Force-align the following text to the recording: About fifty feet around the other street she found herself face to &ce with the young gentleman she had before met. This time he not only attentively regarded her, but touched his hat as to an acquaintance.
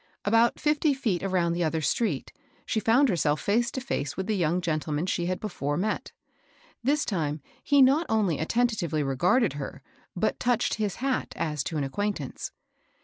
About 0.25 0.59
fifty 0.59 0.95
feet 0.95 1.21
around 1.21 1.53
the 1.53 1.63
other 1.63 1.81
street 1.81 2.33
she 2.65 2.79
found 2.79 3.07
herself 3.07 3.39
face 3.39 3.69
to 3.69 3.79
&ce 4.03 4.17
with 4.17 4.25
the 4.25 4.35
young 4.35 4.59
gentleman 4.59 5.05
she 5.05 5.27
had 5.27 5.39
before 5.39 5.77
met. 5.77 6.11
This 6.83 7.05
time 7.05 7.39
he 7.63 7.83
not 7.83 8.07
only 8.09 8.39
attentively 8.39 9.03
regarded 9.03 9.53
her, 9.53 9.83
but 10.15 10.39
touched 10.39 10.73
his 10.81 10.95
hat 11.05 11.33
as 11.35 11.63
to 11.65 11.77
an 11.77 11.83
acquaintance. 11.83 12.51